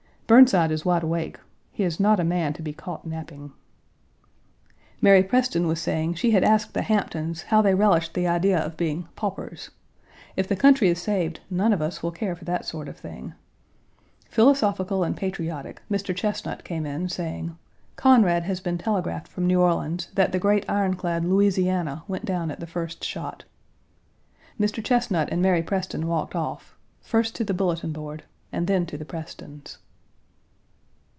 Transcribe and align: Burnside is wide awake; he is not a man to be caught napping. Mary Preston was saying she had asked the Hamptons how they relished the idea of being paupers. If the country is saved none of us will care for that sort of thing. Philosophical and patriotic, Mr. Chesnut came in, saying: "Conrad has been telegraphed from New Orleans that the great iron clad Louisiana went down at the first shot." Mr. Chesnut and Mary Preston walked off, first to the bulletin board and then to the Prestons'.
Burnside 0.27 0.71
is 0.71 0.85
wide 0.85 1.03
awake; 1.03 1.41
he 1.73 1.83
is 1.83 1.99
not 1.99 2.17
a 2.17 2.23
man 2.23 2.53
to 2.53 2.61
be 2.61 2.71
caught 2.71 3.05
napping. 3.05 3.51
Mary 5.01 5.23
Preston 5.23 5.67
was 5.67 5.81
saying 5.81 6.13
she 6.13 6.31
had 6.31 6.41
asked 6.41 6.73
the 6.73 6.83
Hamptons 6.83 7.41
how 7.41 7.61
they 7.61 7.75
relished 7.75 8.13
the 8.13 8.27
idea 8.29 8.57
of 8.57 8.77
being 8.77 9.09
paupers. 9.17 9.71
If 10.37 10.47
the 10.47 10.55
country 10.55 10.87
is 10.87 11.01
saved 11.01 11.41
none 11.49 11.73
of 11.73 11.81
us 11.81 12.01
will 12.01 12.11
care 12.13 12.33
for 12.33 12.45
that 12.45 12.63
sort 12.63 12.87
of 12.87 12.95
thing. 12.95 13.33
Philosophical 14.29 15.03
and 15.03 15.17
patriotic, 15.17 15.81
Mr. 15.91 16.15
Chesnut 16.15 16.63
came 16.63 16.85
in, 16.85 17.09
saying: 17.09 17.57
"Conrad 17.97 18.43
has 18.43 18.61
been 18.61 18.77
telegraphed 18.77 19.27
from 19.27 19.47
New 19.47 19.59
Orleans 19.59 20.07
that 20.13 20.31
the 20.31 20.39
great 20.39 20.63
iron 20.69 20.93
clad 20.95 21.25
Louisiana 21.25 22.03
went 22.07 22.23
down 22.23 22.49
at 22.51 22.61
the 22.61 22.65
first 22.67 23.03
shot." 23.03 23.43
Mr. 24.57 24.81
Chesnut 24.81 25.27
and 25.29 25.41
Mary 25.41 25.61
Preston 25.61 26.07
walked 26.07 26.37
off, 26.37 26.77
first 27.01 27.35
to 27.35 27.43
the 27.43 27.53
bulletin 27.53 27.91
board 27.91 28.23
and 28.53 28.67
then 28.67 28.85
to 28.85 28.97
the 28.97 29.03
Prestons'. 29.03 29.77